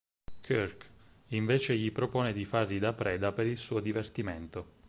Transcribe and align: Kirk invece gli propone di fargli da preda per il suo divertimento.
Kirk 0.41 0.89
invece 1.27 1.75
gli 1.77 1.91
propone 1.91 2.33
di 2.33 2.43
fargli 2.43 2.79
da 2.79 2.91
preda 2.93 3.33
per 3.33 3.45
il 3.45 3.57
suo 3.59 3.79
divertimento. 3.79 4.79